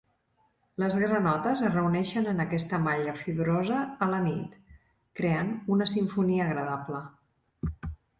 [0.83, 4.55] Les granotes es reuneixen en aquesta malla fibrosa a la nit,
[5.21, 7.03] creant una simfonia agradable.